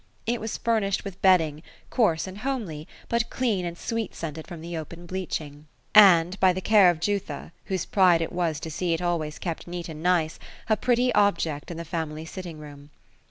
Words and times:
It 0.25 0.41
was 0.41 0.57
furnished 0.57 1.05
with 1.05 1.21
bedding, 1.21 1.61
coarse 1.91 2.25
and 2.25 2.39
homelj', 2.39 2.87
but 3.07 3.29
clean 3.29 3.65
and 3.65 3.77
ffweet 3.77 4.13
soented 4.15 4.47
from 4.47 4.61
the 4.61 4.75
open 4.75 5.05
bleaching; 5.05 5.67
and.— 5.93 6.39
by 6.39 6.53
the 6.53 6.59
care 6.59 6.89
of 6.89 6.99
Jutba, 6.99 7.27
104 7.35 7.43
opbelia; 7.43 7.51
whose 7.65 7.85
pride 7.85 8.21
it 8.23 8.33
was 8.33 8.59
to 8.61 8.71
see 8.71 8.95
it 8.95 9.01
always 9.03 9.37
kept 9.37 9.67
neat 9.67 9.89
and 9.89 10.01
nice— 10.01 10.39
a 10.71 10.75
pretty 10.75 11.13
object 11.13 11.69
in 11.69 11.77
the 11.77 11.85
family 11.85 12.25
sitting 12.25 12.57
room. 12.57 12.89